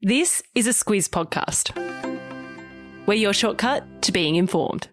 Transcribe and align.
This 0.00 0.44
is 0.54 0.68
a 0.68 0.70
Squiz 0.70 1.08
podcast. 1.08 1.74
We're 3.06 3.14
your 3.14 3.32
shortcut 3.32 4.00
to 4.02 4.12
being 4.12 4.36
informed. 4.36 4.86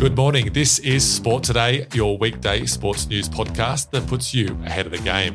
Good 0.00 0.16
morning. 0.16 0.54
This 0.54 0.78
is 0.78 1.06
Sport 1.06 1.44
Today, 1.44 1.86
your 1.92 2.16
weekday 2.16 2.64
sports 2.64 3.06
news 3.08 3.28
podcast 3.28 3.90
that 3.90 4.06
puts 4.06 4.32
you 4.32 4.58
ahead 4.64 4.86
of 4.86 4.92
the 4.92 4.98
game. 5.00 5.34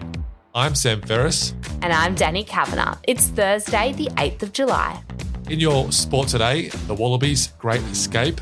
I'm 0.55 0.73
Sam 0.73 0.99
Ferris. 1.03 1.53
And 1.83 1.93
I'm 1.93 2.15
Danny 2.15 2.43
Kavanagh. 2.43 2.97
It's 3.03 3.27
Thursday, 3.27 3.93
the 3.93 4.07
8th 4.15 4.41
of 4.41 4.53
July. 4.53 4.99
In 5.47 5.59
your 5.59 5.91
Sport 5.91 6.27
Today, 6.27 6.69
the 6.87 6.95
Wallabies' 6.95 7.49
great 7.59 7.81
escape, 7.83 8.41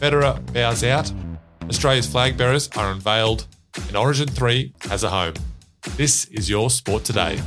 Federer 0.00 0.40
bows 0.54 0.84
out, 0.84 1.12
Australia's 1.68 2.06
flag 2.06 2.38
bearers 2.38 2.70
are 2.76 2.92
unveiled, 2.92 3.46
and 3.76 3.96
Origin 3.96 4.28
3 4.28 4.74
has 4.82 5.04
a 5.04 5.10
home. 5.10 5.34
This 5.96 6.26
is 6.26 6.48
your 6.48 6.70
Sport 6.70 7.04
Today. 7.04 7.40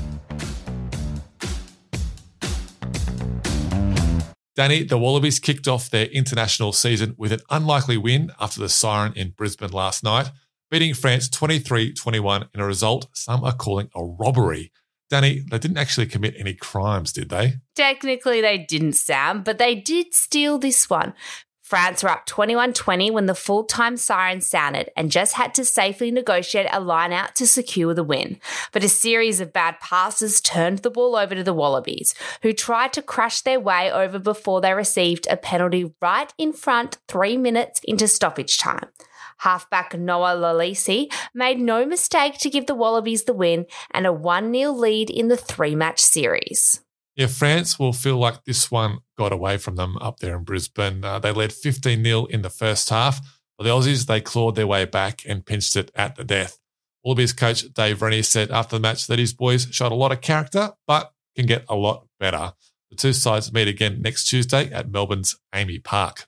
Danny, 4.55 4.83
the 4.83 4.97
Wallabies 4.97 5.39
kicked 5.39 5.67
off 5.67 5.89
their 5.89 6.07
international 6.07 6.73
season 6.73 7.15
with 7.17 7.31
an 7.31 7.39
unlikely 7.49 7.97
win 7.97 8.31
after 8.39 8.59
the 8.59 8.69
siren 8.69 9.13
in 9.15 9.31
Brisbane 9.31 9.71
last 9.71 10.03
night, 10.03 10.29
beating 10.69 10.93
France 10.93 11.29
23 11.29 11.93
21 11.93 12.49
in 12.53 12.59
a 12.59 12.65
result 12.65 13.07
some 13.13 13.43
are 13.43 13.55
calling 13.55 13.89
a 13.95 14.03
robbery. 14.03 14.71
Danny, 15.09 15.39
they 15.39 15.59
didn't 15.59 15.77
actually 15.77 16.05
commit 16.05 16.35
any 16.37 16.53
crimes, 16.53 17.11
did 17.11 17.29
they? 17.29 17.55
Technically, 17.75 18.39
they 18.39 18.57
didn't, 18.57 18.93
Sam, 18.93 19.43
but 19.43 19.57
they 19.57 19.75
did 19.75 20.13
steal 20.13 20.57
this 20.57 20.89
one. 20.89 21.13
France 21.71 22.03
were 22.03 22.09
up 22.09 22.25
21 22.25 22.73
20 22.73 23.11
when 23.11 23.27
the 23.27 23.33
full 23.33 23.63
time 23.63 23.95
siren 23.95 24.41
sounded 24.41 24.91
and 24.97 25.09
just 25.09 25.35
had 25.35 25.53
to 25.53 25.63
safely 25.63 26.11
negotiate 26.11 26.67
a 26.69 26.81
line 26.81 27.13
out 27.13 27.33
to 27.35 27.47
secure 27.47 27.93
the 27.93 28.03
win. 28.03 28.41
But 28.73 28.83
a 28.83 28.89
series 28.89 29.39
of 29.39 29.53
bad 29.53 29.79
passes 29.79 30.41
turned 30.41 30.79
the 30.79 30.89
ball 30.89 31.15
over 31.15 31.33
to 31.33 31.45
the 31.45 31.53
Wallabies, 31.53 32.13
who 32.41 32.51
tried 32.51 32.91
to 32.91 33.01
crash 33.01 33.39
their 33.39 33.57
way 33.57 33.89
over 33.89 34.19
before 34.19 34.59
they 34.59 34.73
received 34.73 35.27
a 35.29 35.37
penalty 35.37 35.93
right 36.01 36.33
in 36.37 36.51
front 36.51 36.97
three 37.07 37.37
minutes 37.37 37.79
into 37.85 38.05
stoppage 38.09 38.57
time. 38.57 38.89
Halfback 39.37 39.97
Noah 39.97 40.35
Lolesio 40.35 41.09
made 41.33 41.57
no 41.57 41.85
mistake 41.85 42.37
to 42.39 42.49
give 42.49 42.65
the 42.65 42.75
Wallabies 42.75 43.23
the 43.23 43.33
win 43.33 43.65
and 43.91 44.05
a 44.05 44.11
1 44.11 44.53
0 44.53 44.73
lead 44.73 45.09
in 45.09 45.29
the 45.29 45.37
three 45.37 45.75
match 45.75 46.01
series. 46.01 46.81
Yeah, 47.21 47.27
France 47.27 47.77
will 47.77 47.93
feel 47.93 48.17
like 48.17 48.45
this 48.45 48.71
one 48.71 48.97
got 49.15 49.31
away 49.31 49.57
from 49.57 49.75
them 49.75 49.95
up 49.97 50.17
there 50.21 50.35
in 50.35 50.43
Brisbane. 50.43 51.05
Uh, 51.05 51.19
they 51.19 51.31
led 51.31 51.53
15 51.53 52.03
0 52.03 52.25
in 52.25 52.41
the 52.41 52.49
first 52.49 52.89
half. 52.89 53.19
For 53.59 53.63
the 53.63 53.69
Aussies, 53.69 54.07
they 54.07 54.21
clawed 54.21 54.55
their 54.55 54.65
way 54.65 54.85
back 54.85 55.21
and 55.27 55.45
pinched 55.45 55.75
it 55.75 55.91
at 55.93 56.15
the 56.15 56.23
death. 56.23 56.57
Wallabies 57.03 57.31
coach 57.33 57.71
Dave 57.73 58.01
Rennie 58.01 58.23
said 58.23 58.49
after 58.49 58.75
the 58.75 58.79
match 58.79 59.05
that 59.05 59.19
his 59.19 59.33
boys 59.33 59.67
showed 59.69 59.91
a 59.91 59.95
lot 59.95 60.11
of 60.11 60.21
character, 60.21 60.71
but 60.87 61.13
can 61.35 61.45
get 61.45 61.63
a 61.69 61.75
lot 61.75 62.07
better. 62.19 62.53
The 62.89 62.95
two 62.95 63.13
sides 63.13 63.53
meet 63.53 63.67
again 63.67 64.01
next 64.01 64.23
Tuesday 64.23 64.71
at 64.71 64.89
Melbourne's 64.89 65.37
AAMI 65.53 65.83
Park. 65.83 66.25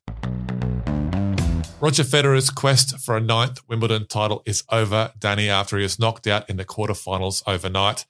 Roger 1.82 2.04
Federer's 2.04 2.52
quest 2.52 3.00
for 3.00 3.18
a 3.18 3.20
ninth 3.20 3.62
Wimbledon 3.68 4.06
title 4.06 4.44
is 4.46 4.64
over, 4.70 5.12
Danny, 5.18 5.50
after 5.50 5.78
he 5.78 5.82
was 5.82 5.98
knocked 5.98 6.28
out 6.28 6.48
in 6.52 6.58
the 6.58 6.66
quarterfinals 6.66 7.42
overnight. 7.48 8.06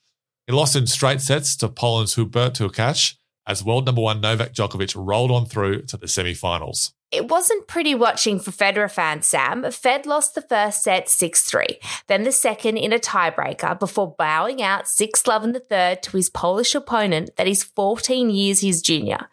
He 0.45 0.51
lost 0.51 0.75
in 0.75 0.87
straight 0.87 1.21
sets 1.21 1.55
to 1.57 1.69
Poland's 1.69 2.15
Hubert 2.15 2.55
Hurkacz 2.55 3.15
as 3.47 3.63
world 3.63 3.85
number 3.85 4.01
one 4.01 4.19
Novak 4.19 4.53
Djokovic 4.53 4.93
rolled 4.95 5.31
on 5.31 5.45
through 5.45 5.83
to 5.83 5.95
the 5.95 6.07
semi-finals. 6.07 6.93
It 7.11 7.29
wasn't 7.29 7.67
pretty 7.67 7.95
watching 7.95 8.39
for 8.39 8.51
Federer 8.51 8.91
fans, 8.91 9.27
Sam. 9.27 9.69
Fed 9.71 10.05
lost 10.05 10.35
the 10.35 10.41
first 10.41 10.83
set 10.83 11.07
6 11.07 11.43
3, 11.43 11.65
then 12.07 12.23
the 12.23 12.31
second 12.31 12.77
in 12.77 12.91
a 12.91 12.99
tiebreaker 12.99 13.79
before 13.79 14.15
bowing 14.17 14.61
out 14.61 14.89
6 14.89 15.27
love 15.27 15.43
in 15.45 15.53
the 15.53 15.59
third 15.61 16.03
to 16.03 16.17
his 16.17 16.29
Polish 16.29 16.75
opponent 16.75 17.29
that 17.37 17.47
is 17.47 17.63
14 17.63 18.29
years 18.29 18.61
his 18.61 18.81
junior. 18.81 19.29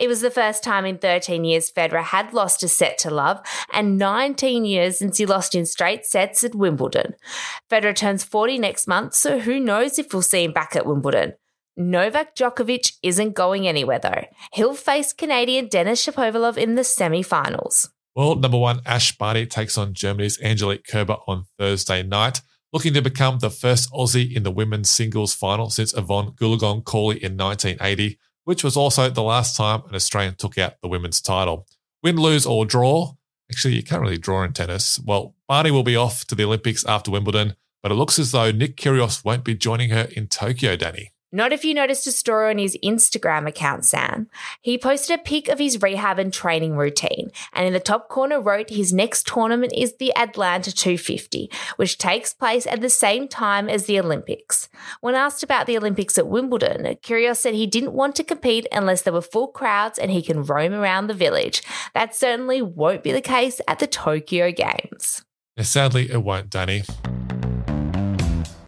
It 0.00 0.08
was 0.08 0.22
the 0.22 0.30
first 0.30 0.64
time 0.64 0.86
in 0.86 0.96
13 0.96 1.44
years 1.44 1.70
Federer 1.70 2.02
had 2.02 2.32
lost 2.32 2.62
a 2.62 2.68
set 2.68 2.96
to 3.00 3.10
love 3.10 3.42
and 3.70 3.98
19 3.98 4.64
years 4.64 4.98
since 4.98 5.18
he 5.18 5.26
lost 5.26 5.54
in 5.54 5.66
straight 5.66 6.06
sets 6.06 6.42
at 6.42 6.54
Wimbledon. 6.54 7.14
Federer 7.70 7.94
turns 7.94 8.24
40 8.24 8.56
next 8.56 8.88
month, 8.88 9.12
so 9.12 9.40
who 9.40 9.60
knows 9.60 9.98
if 9.98 10.14
we'll 10.14 10.22
see 10.22 10.44
him 10.44 10.54
back 10.54 10.74
at 10.74 10.86
Wimbledon. 10.86 11.34
Novak 11.76 12.34
Djokovic 12.34 12.92
isn't 13.02 13.34
going 13.34 13.68
anywhere 13.68 13.98
though. 13.98 14.24
He'll 14.54 14.74
face 14.74 15.12
Canadian 15.12 15.68
Denis 15.68 16.06
Shapovalov 16.06 16.56
in 16.56 16.76
the 16.76 16.84
semi-finals. 16.84 17.90
World 18.16 18.40
number 18.40 18.58
one 18.58 18.80
Ash 18.86 19.16
Barty 19.16 19.44
takes 19.44 19.76
on 19.76 19.92
Germany's 19.92 20.40
Angelique 20.40 20.86
Kerber 20.86 21.18
on 21.28 21.44
Thursday 21.58 22.02
night, 22.02 22.40
looking 22.72 22.94
to 22.94 23.02
become 23.02 23.38
the 23.38 23.50
first 23.50 23.92
Aussie 23.92 24.34
in 24.34 24.44
the 24.44 24.50
women's 24.50 24.88
singles 24.88 25.34
final 25.34 25.68
since 25.68 25.92
Evonne 25.92 26.32
Goolagong 26.32 26.84
Cawley 26.84 27.22
in 27.22 27.36
1980, 27.36 28.18
which 28.44 28.64
was 28.64 28.76
also 28.76 29.08
the 29.10 29.22
last 29.22 29.56
time 29.56 29.82
an 29.88 29.94
Australian 29.94 30.34
took 30.34 30.58
out 30.58 30.74
the 30.82 30.88
women's 30.88 31.20
title. 31.20 31.66
Win, 32.02 32.16
lose, 32.16 32.46
or 32.46 32.64
draw. 32.64 33.14
Actually, 33.50 33.74
you 33.74 33.82
can't 33.82 34.02
really 34.02 34.18
draw 34.18 34.42
in 34.44 34.52
tennis. 34.52 34.98
Well, 35.00 35.34
Barty 35.48 35.70
will 35.70 35.82
be 35.82 35.96
off 35.96 36.24
to 36.26 36.34
the 36.34 36.44
Olympics 36.44 36.84
after 36.84 37.10
Wimbledon, 37.10 37.56
but 37.82 37.92
it 37.92 37.96
looks 37.96 38.18
as 38.18 38.32
though 38.32 38.50
Nick 38.50 38.76
Kyrgios 38.76 39.24
won't 39.24 39.44
be 39.44 39.54
joining 39.54 39.90
her 39.90 40.08
in 40.12 40.28
Tokyo, 40.28 40.76
Danny. 40.76 41.10
Not 41.32 41.52
if 41.52 41.64
you 41.64 41.74
noticed 41.74 42.06
a 42.06 42.12
story 42.12 42.50
on 42.50 42.58
his 42.58 42.76
Instagram 42.84 43.46
account, 43.46 43.84
Sam. 43.84 44.28
He 44.60 44.76
posted 44.76 45.18
a 45.18 45.22
pic 45.22 45.48
of 45.48 45.60
his 45.60 45.80
rehab 45.80 46.18
and 46.18 46.32
training 46.32 46.76
routine, 46.76 47.30
and 47.52 47.66
in 47.66 47.72
the 47.72 47.80
top 47.80 48.08
corner 48.08 48.40
wrote 48.40 48.70
his 48.70 48.92
next 48.92 49.28
tournament 49.28 49.72
is 49.76 49.96
the 49.96 50.14
Atlanta 50.16 50.72
250, 50.72 51.50
which 51.76 51.98
takes 51.98 52.34
place 52.34 52.66
at 52.66 52.80
the 52.80 52.90
same 52.90 53.28
time 53.28 53.68
as 53.68 53.86
the 53.86 54.00
Olympics. 54.00 54.68
When 55.00 55.14
asked 55.14 55.44
about 55.44 55.66
the 55.66 55.76
Olympics 55.76 56.18
at 56.18 56.26
Wimbledon, 56.26 56.96
Kyrgios 57.02 57.36
said 57.36 57.54
he 57.54 57.66
didn't 57.66 57.92
want 57.92 58.16
to 58.16 58.24
compete 58.24 58.66
unless 58.72 59.02
there 59.02 59.12
were 59.12 59.22
full 59.22 59.48
crowds 59.48 59.98
and 59.98 60.10
he 60.10 60.22
can 60.22 60.42
roam 60.42 60.72
around 60.72 61.06
the 61.06 61.14
village. 61.14 61.62
That 61.94 62.14
certainly 62.14 62.60
won't 62.60 63.04
be 63.04 63.12
the 63.12 63.20
case 63.20 63.60
at 63.68 63.78
the 63.78 63.86
Tokyo 63.86 64.50
Games. 64.50 65.24
Sadly, 65.60 66.10
it 66.10 66.22
won't, 66.22 66.50
Danny. 66.50 66.84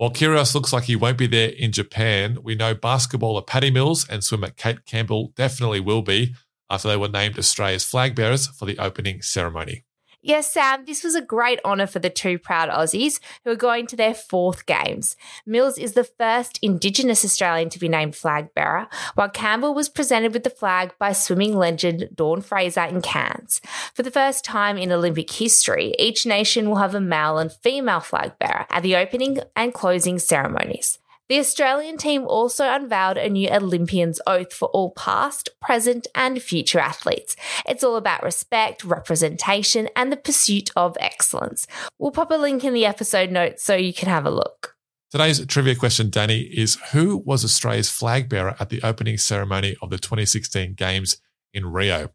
While 0.02 0.10
Kyrgios 0.10 0.52
looks 0.52 0.72
like 0.72 0.82
he 0.82 0.96
won't 0.96 1.16
be 1.16 1.28
there 1.28 1.50
in 1.50 1.70
Japan, 1.70 2.38
we 2.42 2.56
know 2.56 2.74
basketballer 2.74 3.46
Patty 3.46 3.70
Mills 3.70 4.04
and 4.08 4.24
swimmer 4.24 4.50
Kate 4.50 4.84
Campbell 4.84 5.32
definitely 5.36 5.78
will 5.78 6.02
be 6.02 6.34
after 6.68 6.88
they 6.88 6.96
were 6.96 7.06
named 7.06 7.38
Australia's 7.38 7.84
flag 7.84 8.16
bearers 8.16 8.48
for 8.48 8.64
the 8.64 8.80
opening 8.80 9.22
ceremony. 9.22 9.84
Yes, 10.24 10.52
Sam, 10.52 10.84
this 10.84 11.02
was 11.02 11.16
a 11.16 11.20
great 11.20 11.58
honour 11.64 11.88
for 11.88 11.98
the 11.98 12.08
two 12.08 12.38
proud 12.38 12.68
Aussies 12.68 13.18
who 13.44 13.50
are 13.50 13.56
going 13.56 13.88
to 13.88 13.96
their 13.96 14.14
fourth 14.14 14.66
games. 14.66 15.16
Mills 15.44 15.76
is 15.78 15.94
the 15.94 16.04
first 16.04 16.60
Indigenous 16.62 17.24
Australian 17.24 17.70
to 17.70 17.80
be 17.80 17.88
named 17.88 18.14
flag 18.14 18.54
bearer, 18.54 18.86
while 19.16 19.28
Campbell 19.28 19.74
was 19.74 19.88
presented 19.88 20.32
with 20.32 20.44
the 20.44 20.50
flag 20.50 20.94
by 20.96 21.10
swimming 21.10 21.56
legend 21.56 22.08
Dawn 22.14 22.40
Fraser 22.40 22.84
in 22.84 23.02
Cairns. 23.02 23.60
For 23.94 24.04
the 24.04 24.12
first 24.12 24.44
time 24.44 24.78
in 24.78 24.92
Olympic 24.92 25.28
history, 25.28 25.92
each 25.98 26.24
nation 26.24 26.68
will 26.68 26.76
have 26.76 26.94
a 26.94 27.00
male 27.00 27.38
and 27.38 27.52
female 27.52 27.98
flag 27.98 28.38
bearer 28.38 28.66
at 28.70 28.84
the 28.84 28.94
opening 28.94 29.40
and 29.56 29.74
closing 29.74 30.20
ceremonies. 30.20 31.00
The 31.32 31.38
Australian 31.38 31.96
team 31.96 32.26
also 32.26 32.70
unveiled 32.70 33.16
a 33.16 33.30
new 33.30 33.48
Olympian's 33.48 34.20
oath 34.26 34.52
for 34.52 34.68
all 34.68 34.90
past, 34.90 35.48
present, 35.62 36.06
and 36.14 36.42
future 36.42 36.78
athletes. 36.78 37.36
It's 37.66 37.82
all 37.82 37.96
about 37.96 38.22
respect, 38.22 38.84
representation, 38.84 39.88
and 39.96 40.12
the 40.12 40.18
pursuit 40.18 40.70
of 40.76 40.94
excellence. 41.00 41.66
We'll 41.98 42.10
pop 42.10 42.30
a 42.30 42.34
link 42.34 42.64
in 42.64 42.74
the 42.74 42.84
episode 42.84 43.30
notes 43.30 43.64
so 43.64 43.74
you 43.74 43.94
can 43.94 44.10
have 44.10 44.26
a 44.26 44.30
look. 44.30 44.76
Today's 45.10 45.46
trivia 45.46 45.74
question, 45.74 46.10
Danny, 46.10 46.40
is 46.40 46.76
who 46.92 47.22
was 47.24 47.46
Australia's 47.46 47.88
flag 47.88 48.28
bearer 48.28 48.54
at 48.60 48.68
the 48.68 48.82
opening 48.82 49.16
ceremony 49.16 49.74
of 49.80 49.88
the 49.88 49.96
2016 49.96 50.74
Games 50.74 51.16
in 51.54 51.64
Rio? 51.64 52.10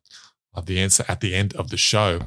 I'll 0.54 0.62
have 0.62 0.66
the 0.68 0.80
answer 0.80 1.04
at 1.08 1.22
the 1.22 1.34
end 1.34 1.56
of 1.56 1.72
the 1.72 1.78
show. 1.78 2.20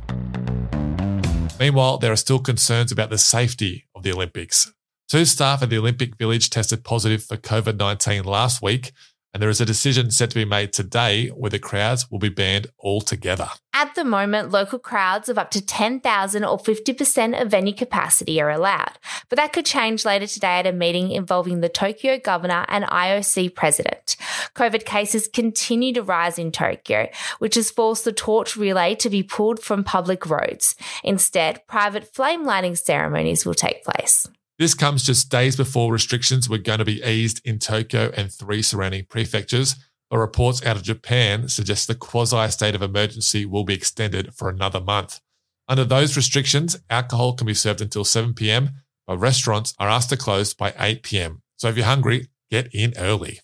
Meanwhile, 1.60 1.98
there 1.98 2.10
are 2.10 2.16
still 2.16 2.40
concerns 2.40 2.90
about 2.90 3.10
the 3.10 3.18
safety 3.18 3.86
of 3.94 4.02
the 4.02 4.12
Olympics. 4.12 4.72
Two 5.10 5.24
staff 5.24 5.60
at 5.60 5.70
the 5.70 5.78
Olympic 5.78 6.16
Village 6.18 6.50
tested 6.50 6.84
positive 6.84 7.24
for 7.24 7.36
COVID 7.36 7.76
19 7.76 8.22
last 8.22 8.62
week, 8.62 8.92
and 9.34 9.42
there 9.42 9.50
is 9.50 9.60
a 9.60 9.66
decision 9.66 10.12
set 10.12 10.30
to 10.30 10.36
be 10.36 10.44
made 10.44 10.72
today 10.72 11.26
where 11.30 11.50
the 11.50 11.58
crowds 11.58 12.08
will 12.08 12.20
be 12.20 12.28
banned 12.28 12.68
altogether. 12.78 13.48
At 13.74 13.96
the 13.96 14.04
moment, 14.04 14.52
local 14.52 14.78
crowds 14.78 15.28
of 15.28 15.36
up 15.36 15.50
to 15.50 15.66
10,000 15.66 16.44
or 16.44 16.58
50% 16.58 17.42
of 17.42 17.50
venue 17.50 17.74
capacity 17.74 18.40
are 18.40 18.50
allowed, 18.50 19.00
but 19.28 19.34
that 19.34 19.52
could 19.52 19.66
change 19.66 20.04
later 20.04 20.28
today 20.28 20.60
at 20.60 20.66
a 20.68 20.72
meeting 20.72 21.10
involving 21.10 21.60
the 21.60 21.68
Tokyo 21.68 22.16
governor 22.16 22.64
and 22.68 22.84
IOC 22.84 23.56
president. 23.56 24.14
COVID 24.54 24.84
cases 24.84 25.26
continue 25.26 25.92
to 25.92 26.04
rise 26.04 26.38
in 26.38 26.52
Tokyo, 26.52 27.08
which 27.40 27.56
has 27.56 27.72
forced 27.72 28.04
the 28.04 28.12
torch 28.12 28.56
relay 28.56 28.94
to 28.94 29.10
be 29.10 29.24
pulled 29.24 29.58
from 29.58 29.82
public 29.82 30.30
roads. 30.30 30.76
Instead, 31.02 31.66
private 31.66 32.14
flame 32.14 32.44
lighting 32.44 32.76
ceremonies 32.76 33.44
will 33.44 33.54
take 33.54 33.82
place. 33.82 34.28
This 34.60 34.74
comes 34.74 35.04
just 35.04 35.30
days 35.30 35.56
before 35.56 35.90
restrictions 35.90 36.46
were 36.46 36.58
going 36.58 36.80
to 36.80 36.84
be 36.84 37.02
eased 37.02 37.40
in 37.46 37.58
Tokyo 37.58 38.12
and 38.14 38.30
three 38.30 38.60
surrounding 38.60 39.06
prefectures, 39.06 39.74
but 40.10 40.18
reports 40.18 40.62
out 40.66 40.76
of 40.76 40.82
Japan 40.82 41.48
suggest 41.48 41.88
the 41.88 41.94
quasi 41.94 42.46
state 42.50 42.74
of 42.74 42.82
emergency 42.82 43.46
will 43.46 43.64
be 43.64 43.72
extended 43.72 44.34
for 44.34 44.50
another 44.50 44.78
month. 44.78 45.20
Under 45.66 45.86
those 45.86 46.14
restrictions, 46.14 46.76
alcohol 46.90 47.32
can 47.32 47.46
be 47.46 47.54
served 47.54 47.80
until 47.80 48.04
7 48.04 48.34
pm, 48.34 48.72
but 49.06 49.16
restaurants 49.16 49.74
are 49.78 49.88
asked 49.88 50.10
to 50.10 50.18
close 50.18 50.52
by 50.52 50.74
8 50.78 51.02
p.m. 51.04 51.40
So 51.56 51.68
if 51.68 51.78
you're 51.78 51.86
hungry, 51.86 52.28
get 52.50 52.68
in 52.74 52.92
early. 52.98 53.40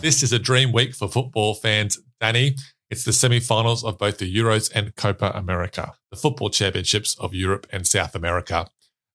This 0.00 0.22
is 0.22 0.32
a 0.32 0.38
dream 0.38 0.70
week 0.70 0.94
for 0.94 1.08
football 1.08 1.54
fans, 1.54 1.98
Danny. 2.20 2.54
It's 2.88 3.04
the 3.04 3.12
semi 3.12 3.40
finals 3.40 3.82
of 3.82 3.98
both 3.98 4.18
the 4.18 4.32
Euros 4.32 4.70
and 4.72 4.94
Copa 4.94 5.32
America, 5.34 5.94
the 6.12 6.16
football 6.16 6.50
championships 6.50 7.16
of 7.18 7.34
Europe 7.34 7.66
and 7.72 7.84
South 7.84 8.14
America. 8.14 8.68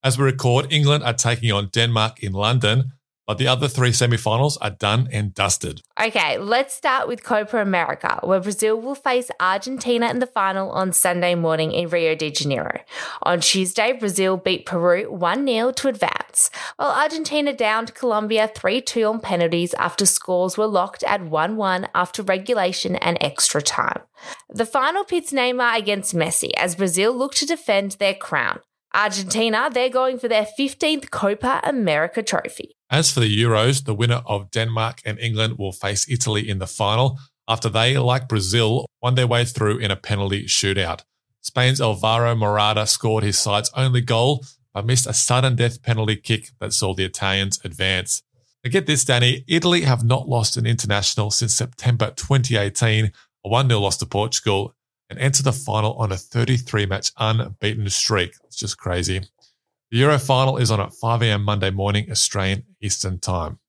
As 0.07 0.17
we 0.17 0.23
record, 0.23 0.71
England 0.71 1.03
are 1.03 1.13
taking 1.13 1.51
on 1.51 1.67
Denmark 1.67 2.23
in 2.23 2.31
London, 2.31 2.93
but 3.25 3.37
the 3.37 3.49
other 3.49 3.67
three 3.67 3.91
semi-finals 3.91 4.55
are 4.59 4.69
done 4.69 5.09
and 5.11 5.33
dusted. 5.33 5.81
Okay, 6.01 6.37
let's 6.37 6.73
start 6.73 7.09
with 7.09 7.25
Copa 7.25 7.57
America, 7.57 8.17
where 8.23 8.39
Brazil 8.39 8.79
will 8.79 8.95
face 8.95 9.29
Argentina 9.41 10.09
in 10.09 10.19
the 10.19 10.25
final 10.25 10.71
on 10.71 10.93
Sunday 10.93 11.35
morning 11.35 11.73
in 11.73 11.89
Rio 11.89 12.15
de 12.15 12.31
Janeiro. 12.31 12.79
On 13.23 13.41
Tuesday, 13.41 13.91
Brazil 13.91 14.37
beat 14.37 14.65
Peru 14.65 15.11
1-0 15.11 15.75
to 15.75 15.89
advance, 15.89 16.49
while 16.77 16.91
Argentina 16.91 17.51
downed 17.51 17.93
Colombia 17.93 18.49
3-2 18.55 19.09
on 19.09 19.19
penalties 19.19 19.73
after 19.73 20.05
scores 20.05 20.57
were 20.57 20.67
locked 20.67 21.03
at 21.03 21.19
1-1 21.19 21.89
after 21.93 22.23
regulation 22.23 22.95
and 22.95 23.17
extra 23.19 23.61
time. 23.61 24.03
The 24.49 24.65
final 24.65 25.03
pits 25.03 25.33
Neymar 25.33 25.77
against 25.77 26.15
Messi 26.15 26.51
as 26.55 26.77
Brazil 26.77 27.11
look 27.13 27.33
to 27.35 27.45
defend 27.45 27.97
their 27.99 28.13
crown. 28.13 28.61
Argentina, 28.93 29.69
they're 29.71 29.89
going 29.89 30.17
for 30.17 30.27
their 30.27 30.47
15th 30.57 31.11
Copa 31.11 31.59
America 31.63 32.23
trophy. 32.23 32.75
As 32.89 33.11
for 33.11 33.19
the 33.19 33.43
Euros, 33.43 33.83
the 33.83 33.93
winner 33.93 34.21
of 34.25 34.49
Denmark 34.51 35.01
and 35.05 35.19
England 35.19 35.57
will 35.57 35.73
face 35.73 36.09
Italy 36.09 36.47
in 36.49 36.59
the 36.59 36.67
final 36.67 37.19
after 37.47 37.69
they, 37.69 37.97
like 37.97 38.27
Brazil, 38.27 38.85
won 39.01 39.15
their 39.15 39.27
way 39.27 39.45
through 39.45 39.77
in 39.77 39.91
a 39.91 39.95
penalty 39.95 40.45
shootout. 40.45 41.01
Spain's 41.41 41.79
Alvaro 41.79 42.35
Morata 42.35 42.85
scored 42.85 43.23
his 43.23 43.39
side's 43.39 43.71
only 43.75 44.01
goal, 44.01 44.45
but 44.73 44.85
missed 44.85 45.07
a 45.07 45.13
sudden 45.13 45.55
death 45.55 45.81
penalty 45.81 46.15
kick 46.15 46.49
that 46.59 46.73
saw 46.73 46.93
the 46.93 47.05
Italians 47.05 47.59
advance. 47.63 48.21
Now 48.63 48.71
get 48.71 48.85
this, 48.85 49.05
Danny, 49.05 49.45
Italy 49.47 49.81
have 49.81 50.03
not 50.03 50.27
lost 50.27 50.57
an 50.57 50.65
international 50.65 51.31
since 51.31 51.55
September 51.55 52.11
2018, 52.15 53.11
a 53.45 53.49
1 53.49 53.69
0 53.69 53.79
loss 53.79 53.97
to 53.97 54.05
Portugal, 54.05 54.73
and 55.09 55.19
enter 55.19 55.43
the 55.43 55.51
final 55.51 55.93
on 55.93 56.11
a 56.11 56.17
33 56.17 56.85
match 56.85 57.11
unbeaten 57.17 57.89
streak. 57.89 58.33
It's 58.45 58.57
just 58.57 58.77
crazy. 58.77 59.21
The 59.91 59.97
Euro 59.99 60.19
final 60.19 60.57
is 60.57 60.69
on 60.69 60.81
at 60.81 60.93
5 60.93 61.21
a.m. 61.21 61.43
Monday 61.43 61.69
morning, 61.69 62.11
Australian 62.11 62.63
Eastern 62.81 63.19
Time. 63.19 63.59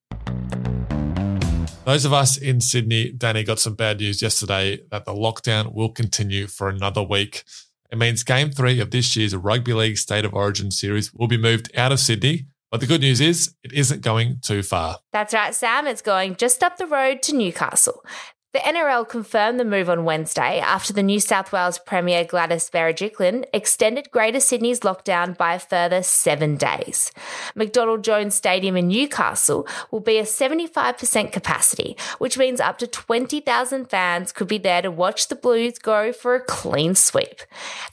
Those 1.84 2.04
of 2.04 2.12
us 2.12 2.36
in 2.36 2.60
Sydney, 2.60 3.12
Danny, 3.12 3.44
got 3.44 3.58
some 3.58 3.74
bad 3.74 3.98
news 3.98 4.20
yesterday 4.20 4.80
that 4.90 5.04
the 5.04 5.14
lockdown 5.14 5.72
will 5.72 5.88
continue 5.88 6.46
for 6.46 6.68
another 6.68 7.02
week. 7.02 7.44
It 7.90 7.96
means 7.96 8.24
game 8.24 8.50
three 8.50 8.80
of 8.80 8.90
this 8.90 9.16
year's 9.16 9.34
Rugby 9.34 9.72
League 9.72 9.96
State 9.96 10.26
of 10.26 10.34
Origin 10.34 10.70
series 10.70 11.14
will 11.14 11.28
be 11.28 11.38
moved 11.38 11.70
out 11.74 11.92
of 11.92 12.00
Sydney. 12.00 12.46
But 12.70 12.80
the 12.80 12.86
good 12.86 13.00
news 13.00 13.20
is 13.22 13.54
it 13.62 13.72
isn't 13.72 14.02
going 14.02 14.40
too 14.42 14.62
far. 14.62 14.98
That's 15.12 15.32
right, 15.32 15.54
Sam. 15.54 15.86
It's 15.86 16.02
going 16.02 16.36
just 16.36 16.62
up 16.62 16.76
the 16.76 16.86
road 16.86 17.22
to 17.22 17.34
Newcastle. 17.34 18.04
The 18.54 18.60
NRL 18.60 19.06
confirmed 19.06 19.60
the 19.60 19.64
move 19.66 19.90
on 19.90 20.06
Wednesday 20.06 20.58
after 20.58 20.94
the 20.94 21.02
New 21.02 21.20
South 21.20 21.52
Wales 21.52 21.78
Premier 21.78 22.24
Gladys 22.24 22.70
Berejiklian 22.70 23.44
extended 23.52 24.10
Greater 24.10 24.40
Sydney's 24.40 24.80
lockdown 24.80 25.36
by 25.36 25.52
a 25.52 25.58
further 25.58 26.02
seven 26.02 26.56
days. 26.56 27.12
McDonald 27.54 28.02
Jones 28.02 28.34
Stadium 28.34 28.74
in 28.74 28.88
Newcastle 28.88 29.68
will 29.90 30.00
be 30.00 30.16
a 30.16 30.22
75% 30.22 31.30
capacity, 31.30 31.94
which 32.16 32.38
means 32.38 32.58
up 32.58 32.78
to 32.78 32.86
20,000 32.86 33.90
fans 33.90 34.32
could 34.32 34.48
be 34.48 34.56
there 34.56 34.80
to 34.80 34.90
watch 34.90 35.28
the 35.28 35.36
Blues 35.36 35.78
go 35.78 36.10
for 36.10 36.34
a 36.34 36.40
clean 36.40 36.94
sweep. 36.94 37.42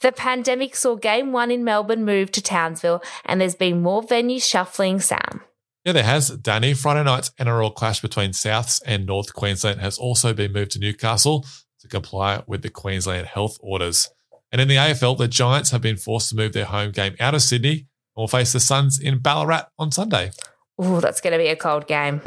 The 0.00 0.10
pandemic 0.10 0.74
saw 0.74 0.94
Game 0.94 1.32
1 1.32 1.50
in 1.50 1.64
Melbourne 1.64 2.06
move 2.06 2.32
to 2.32 2.40
Townsville, 2.40 3.02
and 3.26 3.42
there's 3.42 3.54
been 3.54 3.82
more 3.82 4.02
venue 4.02 4.40
shuffling, 4.40 5.00
Sam. 5.00 5.42
Yeah, 5.86 5.92
there 5.92 6.02
has. 6.02 6.30
Danny, 6.30 6.74
Friday 6.74 7.04
night's 7.04 7.30
NRL 7.38 7.72
clash 7.72 8.00
between 8.00 8.30
Souths 8.30 8.82
and 8.84 9.06
North 9.06 9.32
Queensland 9.32 9.80
has 9.80 9.98
also 9.98 10.34
been 10.34 10.52
moved 10.52 10.72
to 10.72 10.80
Newcastle 10.80 11.46
to 11.78 11.86
comply 11.86 12.42
with 12.48 12.62
the 12.62 12.70
Queensland 12.70 13.28
health 13.28 13.56
orders. 13.60 14.08
And 14.50 14.60
in 14.60 14.66
the 14.66 14.74
AFL, 14.74 15.16
the 15.16 15.28
Giants 15.28 15.70
have 15.70 15.82
been 15.82 15.96
forced 15.96 16.30
to 16.30 16.34
move 16.34 16.54
their 16.54 16.64
home 16.64 16.90
game 16.90 17.14
out 17.20 17.36
of 17.36 17.42
Sydney 17.42 17.70
and 17.70 17.86
will 18.16 18.26
face 18.26 18.52
the 18.52 18.58
Suns 18.58 18.98
in 18.98 19.20
Ballarat 19.20 19.66
on 19.78 19.92
Sunday. 19.92 20.32
Oh, 20.76 20.98
that's 20.98 21.20
going 21.20 21.34
to 21.34 21.38
be 21.38 21.46
a 21.46 21.54
cold 21.54 21.86
game. 21.86 22.20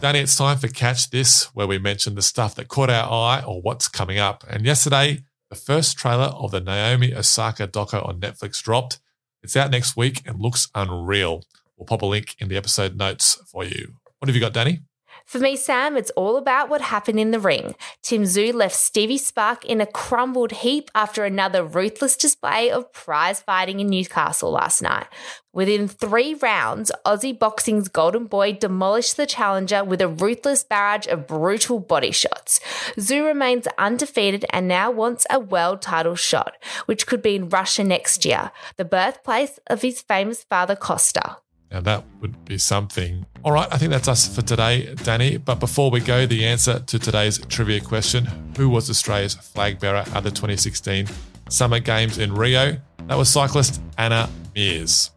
Danny, 0.00 0.20
it's 0.20 0.36
time 0.36 0.58
for 0.58 0.68
Catch 0.68 1.10
This, 1.10 1.46
where 1.56 1.66
we 1.66 1.78
mention 1.78 2.14
the 2.14 2.22
stuff 2.22 2.54
that 2.54 2.68
caught 2.68 2.90
our 2.90 3.10
eye 3.10 3.42
or 3.44 3.62
what's 3.62 3.88
coming 3.88 4.20
up. 4.20 4.44
And 4.48 4.64
yesterday, 4.64 5.24
the 5.48 5.56
first 5.56 5.98
trailer 5.98 6.26
of 6.26 6.52
the 6.52 6.60
Naomi 6.60 7.12
Osaka 7.12 7.66
doco 7.66 8.08
on 8.08 8.20
Netflix 8.20 8.62
dropped. 8.62 9.00
It's 9.42 9.56
out 9.56 9.72
next 9.72 9.96
week 9.96 10.22
and 10.24 10.38
looks 10.38 10.68
unreal. 10.72 11.42
We'll 11.80 11.86
pop 11.86 12.02
a 12.02 12.06
link 12.06 12.36
in 12.38 12.48
the 12.48 12.58
episode 12.58 12.98
notes 12.98 13.36
for 13.46 13.64
you. 13.64 13.94
What 14.18 14.28
have 14.28 14.36
you 14.36 14.40
got, 14.40 14.52
Danny? 14.52 14.80
For 15.24 15.38
me, 15.38 15.56
Sam, 15.56 15.96
it's 15.96 16.10
all 16.10 16.36
about 16.36 16.68
what 16.68 16.82
happened 16.82 17.18
in 17.18 17.30
the 17.30 17.40
ring. 17.40 17.74
Tim 18.02 18.24
Tszyu 18.24 18.52
left 18.52 18.74
Stevie 18.74 19.16
Spark 19.16 19.64
in 19.64 19.80
a 19.80 19.86
crumbled 19.86 20.52
heap 20.52 20.90
after 20.94 21.24
another 21.24 21.64
ruthless 21.64 22.18
display 22.18 22.70
of 22.70 22.92
prize 22.92 23.40
fighting 23.40 23.80
in 23.80 23.86
Newcastle 23.86 24.50
last 24.50 24.82
night. 24.82 25.06
Within 25.54 25.88
three 25.88 26.34
rounds, 26.34 26.92
Aussie 27.06 27.38
Boxing's 27.38 27.88
Golden 27.88 28.26
Boy 28.26 28.52
demolished 28.52 29.16
the 29.16 29.26
challenger 29.26 29.82
with 29.82 30.02
a 30.02 30.08
ruthless 30.08 30.64
barrage 30.64 31.06
of 31.06 31.26
brutal 31.26 31.78
body 31.78 32.10
shots. 32.10 32.60
Tszyu 32.96 33.24
remains 33.24 33.66
undefeated 33.78 34.44
and 34.50 34.68
now 34.68 34.90
wants 34.90 35.26
a 35.30 35.40
world 35.40 35.80
title 35.80 36.16
shot, 36.16 36.56
which 36.84 37.06
could 37.06 37.22
be 37.22 37.36
in 37.36 37.48
Russia 37.48 37.84
next 37.84 38.26
year, 38.26 38.50
the 38.76 38.84
birthplace 38.84 39.58
of 39.68 39.80
his 39.80 40.02
famous 40.02 40.44
father 40.44 40.76
Kostya. 40.76 41.38
Now, 41.70 41.80
that 41.80 42.04
would 42.20 42.44
be 42.44 42.58
something. 42.58 43.24
All 43.44 43.52
right, 43.52 43.68
I 43.70 43.78
think 43.78 43.92
that's 43.92 44.08
us 44.08 44.34
for 44.34 44.42
today, 44.42 44.94
Danny. 45.04 45.36
But 45.36 45.60
before 45.60 45.90
we 45.90 46.00
go, 46.00 46.26
the 46.26 46.44
answer 46.44 46.80
to 46.80 46.98
today's 46.98 47.38
trivia 47.46 47.80
question 47.80 48.26
Who 48.56 48.68
was 48.68 48.90
Australia's 48.90 49.34
flag 49.34 49.78
bearer 49.78 50.04
at 50.12 50.22
the 50.24 50.30
2016 50.30 51.06
Summer 51.48 51.78
Games 51.78 52.18
in 52.18 52.34
Rio? 52.34 52.76
That 53.06 53.16
was 53.16 53.28
cyclist 53.28 53.80
Anna 53.98 54.28
Meares. 54.56 55.10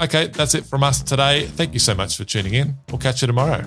Okay, 0.00 0.28
that's 0.28 0.54
it 0.54 0.64
from 0.64 0.82
us 0.82 1.02
today. 1.02 1.46
Thank 1.46 1.74
you 1.74 1.80
so 1.80 1.94
much 1.94 2.16
for 2.16 2.24
tuning 2.24 2.54
in. 2.54 2.76
We'll 2.90 2.98
catch 2.98 3.22
you 3.22 3.26
tomorrow. 3.26 3.64